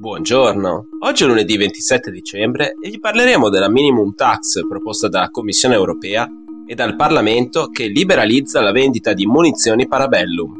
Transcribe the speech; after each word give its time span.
Buongiorno, 0.00 0.88
oggi 1.00 1.24
è 1.24 1.26
lunedì 1.26 1.58
27 1.58 2.10
dicembre 2.10 2.74
e 2.80 2.88
vi 2.88 2.98
parleremo 2.98 3.50
della 3.50 3.68
minimum 3.68 4.14
tax 4.14 4.66
proposta 4.66 5.08
dalla 5.08 5.28
Commissione 5.28 5.74
europea 5.74 6.26
e 6.66 6.74
dal 6.74 6.96
Parlamento 6.96 7.66
che 7.66 7.86
liberalizza 7.86 8.62
la 8.62 8.72
vendita 8.72 9.12
di 9.12 9.26
munizioni 9.26 9.86
parabellum. 9.86 10.54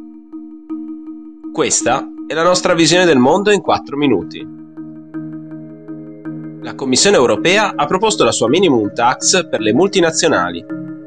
Questa 1.55 2.07
è 2.27 2.35
la 2.35 2.43
nostra 2.43 2.75
visione 2.75 3.07
del 3.07 3.17
mondo 3.17 3.51
in 3.51 3.63
4 3.63 3.97
minuti. 3.97 4.47
La 6.61 6.75
Commissione 6.75 7.17
europea 7.17 7.73
ha 7.75 7.87
proposto 7.87 8.25
la 8.25 8.33
sua 8.33 8.51
minimum 8.51 8.93
tax 8.93 9.49
per 9.49 9.61
le 9.61 9.73
multinazionali. 9.73 10.63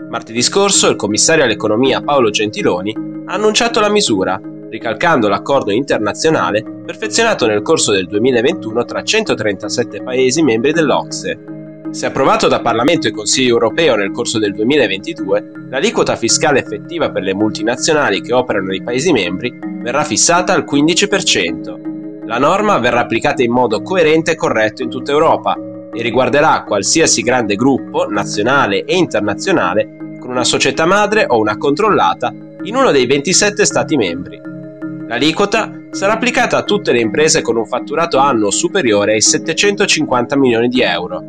Martedì 0.10 0.42
scorso 0.42 0.90
il 0.90 0.96
commissario 0.96 1.44
all'economia 1.44 2.02
Paolo 2.02 2.32
Gentiloni 2.32 2.96
ha 3.26 3.34
annunciato 3.34 3.80
la 3.80 3.92
misura 3.92 4.42
ricalcando 4.74 5.28
l'accordo 5.28 5.70
internazionale 5.70 6.64
perfezionato 6.64 7.46
nel 7.46 7.62
corso 7.62 7.92
del 7.92 8.08
2021 8.08 8.86
tra 8.86 9.04
137 9.04 10.02
Paesi 10.02 10.42
membri 10.42 10.74
dell'Ocse. 10.74 11.38
Se 11.92 12.08
approvato 12.08 12.48
da 12.48 12.60
Parlamento 12.60 13.08
e 13.08 13.12
Consiglio 13.12 13.54
europeo 13.54 13.96
nel 13.96 14.10
corso 14.10 14.40
del 14.40 14.56
2022, 14.56 15.68
l'aliquota 15.70 16.16
fiscale 16.16 16.58
effettiva 16.58 17.12
per 17.12 17.22
le 17.22 17.36
multinazionali 17.36 18.20
che 18.22 18.34
operano 18.34 18.70
nei 18.70 18.82
Paesi 18.82 19.12
membri 19.12 19.56
verrà 19.62 20.04
fissata 20.04 20.54
al 20.54 20.66
15%. 20.68 22.26
La 22.26 22.40
norma 22.40 22.80
verrà 22.80 23.02
applicata 23.02 23.44
in 23.44 23.52
modo 23.52 23.84
coerente 23.84 24.32
e 24.32 24.36
corretto 24.36 24.82
in 24.82 24.90
tutta 24.90 25.12
Europa 25.12 25.56
e 25.94 26.02
riguarderà 26.02 26.64
qualsiasi 26.64 27.22
grande 27.22 27.56
gruppo, 27.56 28.08
nazionale 28.10 28.86
e 28.86 28.96
internazionale, 28.96 30.18
con 30.20 30.32
una 30.32 30.44
società 30.44 30.88
madre 30.88 31.26
o 31.28 31.38
una 31.38 31.58
controllata 31.58 32.34
in 32.64 32.76
uno 32.76 32.90
dei 32.90 33.06
27 33.06 33.66
Stati 33.66 33.96
membri. 33.98 34.53
L'aliquota 35.14 35.72
sarà 35.92 36.14
applicata 36.14 36.58
a 36.58 36.64
tutte 36.64 36.92
le 36.92 37.00
imprese 37.00 37.44
con 37.44 37.56
un 37.56 37.68
fatturato 37.68 38.18
annuo 38.18 38.50
superiore 38.50 39.14
ai 39.14 39.22
750 39.22 40.36
milioni 40.36 40.70
di 40.70 40.82
euro. 40.82 41.22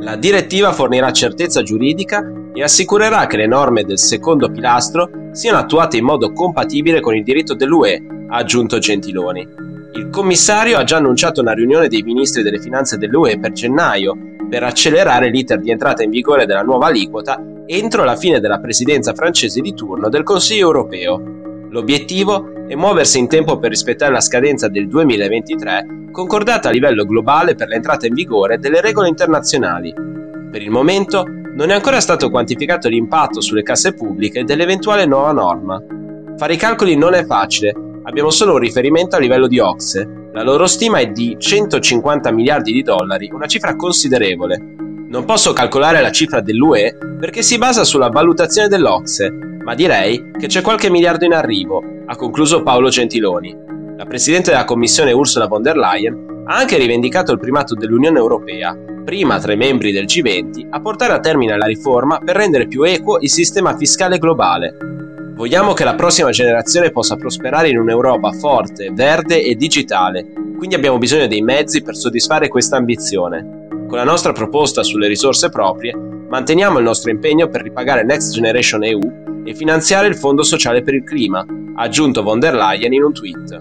La 0.00 0.16
direttiva 0.16 0.72
fornirà 0.72 1.12
certezza 1.12 1.62
giuridica 1.62 2.20
e 2.52 2.64
assicurerà 2.64 3.28
che 3.28 3.36
le 3.36 3.46
norme 3.46 3.84
del 3.84 4.00
secondo 4.00 4.50
pilastro 4.50 5.08
siano 5.30 5.58
attuate 5.58 5.98
in 5.98 6.04
modo 6.04 6.32
compatibile 6.32 6.98
con 6.98 7.14
il 7.14 7.22
diritto 7.22 7.54
dell'UE, 7.54 8.02
ha 8.28 8.38
aggiunto 8.38 8.80
Gentiloni. 8.80 9.46
Il 9.92 10.08
commissario 10.10 10.78
ha 10.78 10.82
già 10.82 10.96
annunciato 10.96 11.40
una 11.40 11.52
riunione 11.52 11.86
dei 11.86 12.02
ministri 12.02 12.42
delle 12.42 12.58
finanze 12.58 12.98
dell'UE 12.98 13.38
per 13.38 13.52
gennaio 13.52 14.16
per 14.50 14.64
accelerare 14.64 15.30
l'iter 15.30 15.60
di 15.60 15.70
entrata 15.70 16.02
in 16.02 16.10
vigore 16.10 16.44
della 16.44 16.62
nuova 16.62 16.88
aliquota 16.88 17.40
entro 17.66 18.02
la 18.02 18.16
fine 18.16 18.40
della 18.40 18.58
presidenza 18.58 19.14
francese 19.14 19.60
di 19.60 19.74
turno 19.74 20.08
del 20.08 20.24
Consiglio 20.24 20.66
europeo. 20.66 21.31
L'obiettivo 21.72 22.66
e 22.68 22.76
muoversi 22.76 23.18
in 23.18 23.28
tempo 23.28 23.58
per 23.58 23.70
rispettare 23.70 24.12
la 24.12 24.20
scadenza 24.20 24.68
del 24.68 24.88
2023 24.88 26.10
concordata 26.12 26.68
a 26.68 26.70
livello 26.70 27.06
globale 27.06 27.54
per 27.54 27.68
l'entrata 27.68 28.06
in 28.06 28.12
vigore 28.12 28.58
delle 28.58 28.82
regole 28.82 29.08
internazionali. 29.08 29.90
Per 30.50 30.60
il 30.60 30.68
momento 30.68 31.24
non 31.54 31.70
è 31.70 31.72
ancora 31.72 32.00
stato 32.00 32.28
quantificato 32.28 32.90
l'impatto 32.90 33.40
sulle 33.40 33.62
casse 33.62 33.94
pubbliche 33.94 34.44
dell'eventuale 34.44 35.06
nuova 35.06 35.32
norma. 35.32 35.82
Fare 36.36 36.52
i 36.52 36.58
calcoli 36.58 36.94
non 36.94 37.14
è 37.14 37.24
facile, 37.24 37.74
abbiamo 38.02 38.28
solo 38.28 38.52
un 38.52 38.58
riferimento 38.58 39.16
a 39.16 39.18
livello 39.18 39.46
di 39.46 39.58
Ocse. 39.58 40.28
La 40.34 40.42
loro 40.42 40.66
stima 40.66 40.98
è 40.98 41.06
di 41.06 41.36
150 41.38 42.30
miliardi 42.32 42.72
di 42.72 42.82
dollari, 42.82 43.30
una 43.32 43.46
cifra 43.46 43.76
considerevole. 43.76 44.81
Non 45.12 45.26
posso 45.26 45.52
calcolare 45.52 46.00
la 46.00 46.10
cifra 46.10 46.40
dell'UE 46.40 46.96
perché 47.20 47.42
si 47.42 47.58
basa 47.58 47.84
sulla 47.84 48.08
valutazione 48.08 48.68
dell'Ocse, 48.68 49.30
ma 49.62 49.74
direi 49.74 50.30
che 50.38 50.46
c'è 50.46 50.62
qualche 50.62 50.88
miliardo 50.88 51.26
in 51.26 51.34
arrivo, 51.34 51.82
ha 52.06 52.16
concluso 52.16 52.62
Paolo 52.62 52.88
Gentiloni. 52.88 53.54
La 53.98 54.06
Presidente 54.06 54.52
della 54.52 54.64
Commissione 54.64 55.12
Ursula 55.12 55.48
von 55.48 55.60
der 55.60 55.76
Leyen 55.76 56.44
ha 56.46 56.56
anche 56.56 56.78
rivendicato 56.78 57.30
il 57.30 57.38
primato 57.38 57.74
dell'Unione 57.74 58.16
Europea, 58.16 58.74
prima 59.04 59.38
tra 59.38 59.52
i 59.52 59.58
membri 59.58 59.92
del 59.92 60.06
G20, 60.06 60.68
a 60.70 60.80
portare 60.80 61.12
a 61.12 61.20
termine 61.20 61.58
la 61.58 61.66
riforma 61.66 62.18
per 62.18 62.36
rendere 62.36 62.66
più 62.66 62.82
equo 62.82 63.18
il 63.18 63.28
sistema 63.28 63.76
fiscale 63.76 64.16
globale. 64.16 64.78
Vogliamo 65.34 65.74
che 65.74 65.84
la 65.84 65.94
prossima 65.94 66.30
generazione 66.30 66.90
possa 66.90 67.16
prosperare 67.16 67.68
in 67.68 67.76
un'Europa 67.76 68.32
forte, 68.32 68.90
verde 68.94 69.42
e 69.42 69.56
digitale, 69.56 70.26
quindi 70.56 70.74
abbiamo 70.74 70.96
bisogno 70.96 71.26
dei 71.26 71.42
mezzi 71.42 71.82
per 71.82 71.96
soddisfare 71.96 72.48
questa 72.48 72.78
ambizione. 72.78 73.60
Con 73.92 74.00
la 74.00 74.10
nostra 74.10 74.32
proposta 74.32 74.82
sulle 74.82 75.06
risorse 75.06 75.50
proprie, 75.50 75.94
manteniamo 75.94 76.78
il 76.78 76.84
nostro 76.84 77.10
impegno 77.10 77.50
per 77.50 77.60
ripagare 77.60 78.02
Next 78.02 78.32
Generation 78.32 78.82
EU 78.84 79.42
e 79.44 79.54
finanziare 79.54 80.06
il 80.06 80.16
Fondo 80.16 80.42
Sociale 80.42 80.82
per 80.82 80.94
il 80.94 81.04
Clima, 81.04 81.40
ha 81.74 81.82
aggiunto 81.82 82.22
von 82.22 82.40
der 82.40 82.54
Leyen 82.54 82.94
in 82.94 83.02
un 83.02 83.12
tweet. 83.12 83.60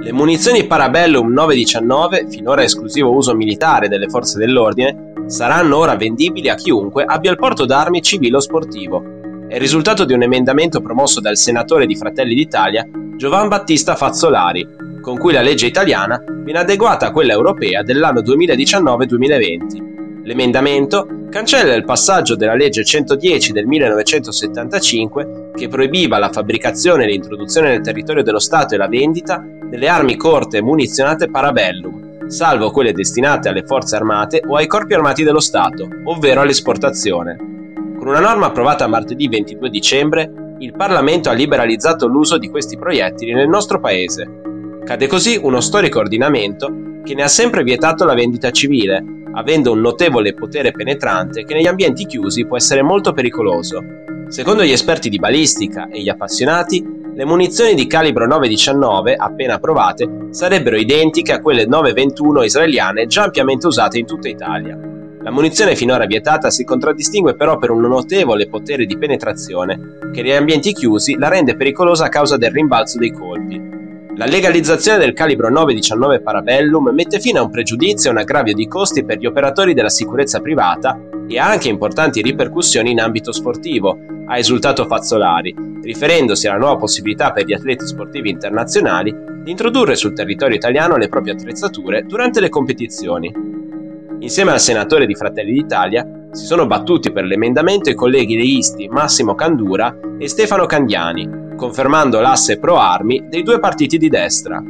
Le 0.00 0.12
munizioni 0.12 0.66
Parabellum 0.66 1.32
919, 1.32 2.26
finora 2.28 2.64
esclusivo 2.64 3.14
uso 3.14 3.36
militare 3.36 3.86
delle 3.86 4.08
forze 4.08 4.36
dell'ordine, 4.36 5.12
saranno 5.26 5.76
ora 5.76 5.94
vendibili 5.94 6.48
a 6.48 6.56
chiunque 6.56 7.04
abbia 7.04 7.30
il 7.30 7.36
porto 7.36 7.64
d'armi 7.64 8.02
civile 8.02 8.38
o 8.38 8.40
sportivo. 8.40 9.46
È 9.46 9.54
il 9.54 9.60
risultato 9.60 10.04
di 10.04 10.12
un 10.12 10.22
emendamento 10.22 10.80
promosso 10.80 11.20
dal 11.20 11.36
senatore 11.36 11.86
di 11.86 11.94
Fratelli 11.94 12.34
d'Italia 12.34 12.84
Giovan 13.22 13.46
Battista 13.46 13.94
Fazzolari, 13.94 14.66
con 15.00 15.16
cui 15.16 15.32
la 15.32 15.42
legge 15.42 15.66
italiana 15.66 16.20
viene 16.26 16.58
adeguata 16.58 17.06
a 17.06 17.12
quella 17.12 17.32
europea 17.32 17.84
dell'anno 17.84 18.18
2019-2020. 18.18 20.24
L'emendamento 20.24 21.06
cancella 21.30 21.72
il 21.72 21.84
passaggio 21.84 22.34
della 22.34 22.56
legge 22.56 22.84
110 22.84 23.52
del 23.52 23.68
1975 23.68 25.50
che 25.54 25.68
proibiva 25.68 26.18
la 26.18 26.32
fabbricazione 26.32 27.04
e 27.04 27.06
l'introduzione 27.06 27.68
nel 27.68 27.80
territorio 27.80 28.24
dello 28.24 28.40
Stato 28.40 28.74
e 28.74 28.78
la 28.78 28.88
vendita 28.88 29.40
delle 29.70 29.86
armi 29.86 30.16
corte 30.16 30.56
e 30.56 30.62
munizionate 30.62 31.30
Parabellum, 31.30 32.26
salvo 32.26 32.72
quelle 32.72 32.92
destinate 32.92 33.48
alle 33.48 33.62
forze 33.62 33.94
armate 33.94 34.42
o 34.44 34.56
ai 34.56 34.66
corpi 34.66 34.94
armati 34.94 35.22
dello 35.22 35.38
Stato, 35.38 35.88
ovvero 36.06 36.40
all'esportazione. 36.40 37.36
Con 37.96 38.08
una 38.08 38.18
norma 38.18 38.46
approvata 38.46 38.88
martedì 38.88 39.28
22 39.28 39.70
dicembre, 39.70 40.41
il 40.62 40.74
Parlamento 40.76 41.28
ha 41.28 41.32
liberalizzato 41.32 42.06
l'uso 42.06 42.38
di 42.38 42.48
questi 42.48 42.78
proiettili 42.78 43.32
nel 43.32 43.48
nostro 43.48 43.80
paese. 43.80 44.40
Cade 44.84 45.08
così 45.08 45.36
uno 45.42 45.60
storico 45.60 45.98
ordinamento 45.98 47.00
che 47.02 47.14
ne 47.14 47.24
ha 47.24 47.28
sempre 47.28 47.64
vietato 47.64 48.04
la 48.04 48.14
vendita 48.14 48.52
civile, 48.52 49.02
avendo 49.34 49.72
un 49.72 49.80
notevole 49.80 50.34
potere 50.34 50.70
penetrante 50.70 51.44
che 51.44 51.54
negli 51.54 51.66
ambienti 51.66 52.06
chiusi 52.06 52.46
può 52.46 52.56
essere 52.56 52.80
molto 52.80 53.12
pericoloso. 53.12 53.82
Secondo 54.28 54.62
gli 54.62 54.70
esperti 54.70 55.08
di 55.08 55.18
balistica 55.18 55.88
e 55.88 56.00
gli 56.00 56.08
appassionati, 56.08 57.00
le 57.12 57.24
munizioni 57.24 57.74
di 57.74 57.88
calibro 57.88 58.24
919 58.28 59.16
appena 59.16 59.54
approvate 59.54 60.28
sarebbero 60.30 60.76
identiche 60.76 61.32
a 61.32 61.40
quelle 61.40 61.66
921 61.66 62.44
israeliane 62.44 63.06
già 63.06 63.24
ampiamente 63.24 63.66
usate 63.66 63.98
in 63.98 64.06
tutta 64.06 64.28
Italia. 64.28 64.91
La 65.22 65.30
munizione 65.30 65.76
finora 65.76 66.04
vietata 66.04 66.50
si 66.50 66.64
contraddistingue 66.64 67.36
però 67.36 67.56
per 67.56 67.70
un 67.70 67.80
notevole 67.80 68.48
potere 68.48 68.86
di 68.86 68.98
penetrazione 68.98 69.98
che 70.12 70.20
negli 70.20 70.32
ambienti 70.32 70.72
chiusi 70.72 71.16
la 71.16 71.28
rende 71.28 71.54
pericolosa 71.54 72.06
a 72.06 72.08
causa 72.08 72.36
del 72.36 72.50
rimbalzo 72.50 72.98
dei 72.98 73.12
colpi. 73.12 73.60
La 74.16 74.26
legalizzazione 74.26 74.98
del 74.98 75.12
calibro 75.12 75.48
919 75.48 76.22
Parabellum 76.22 76.90
mette 76.90 77.20
fine 77.20 77.38
a 77.38 77.42
un 77.42 77.50
pregiudizio 77.50 78.10
e 78.10 78.12
un 78.12 78.18
aggravio 78.18 78.52
di 78.52 78.66
costi 78.66 79.04
per 79.04 79.18
gli 79.18 79.26
operatori 79.26 79.74
della 79.74 79.88
sicurezza 79.88 80.40
privata 80.40 81.00
e 81.28 81.38
ha 81.38 81.48
anche 81.48 81.68
importanti 81.68 82.20
ripercussioni 82.20 82.90
in 82.90 83.00
ambito 83.00 83.30
sportivo, 83.30 83.96
ha 84.26 84.36
esultato 84.36 84.86
Fazzolari, 84.86 85.54
riferendosi 85.82 86.48
alla 86.48 86.58
nuova 86.58 86.76
possibilità 86.76 87.30
per 87.30 87.46
gli 87.46 87.52
atleti 87.52 87.86
sportivi 87.86 88.28
internazionali 88.28 89.14
di 89.44 89.52
introdurre 89.52 89.94
sul 89.94 90.14
territorio 90.14 90.56
italiano 90.56 90.96
le 90.96 91.08
proprie 91.08 91.34
attrezzature 91.34 92.02
durante 92.02 92.40
le 92.40 92.48
competizioni. 92.48 93.51
Insieme 94.22 94.52
al 94.52 94.60
senatore 94.60 95.04
di 95.04 95.16
Fratelli 95.16 95.52
d'Italia 95.52 96.06
si 96.30 96.44
sono 96.44 96.68
battuti 96.68 97.10
per 97.10 97.24
l'emendamento 97.24 97.90
i 97.90 97.94
colleghi 97.94 98.36
leisti 98.36 98.86
Massimo 98.86 99.34
Candura 99.34 99.98
e 100.16 100.28
Stefano 100.28 100.64
Candiani, 100.64 101.56
confermando 101.56 102.20
l'asse 102.20 102.60
pro-armi 102.60 103.24
dei 103.28 103.42
due 103.42 103.58
partiti 103.58 103.98
di 103.98 104.08
destra. 104.08 104.62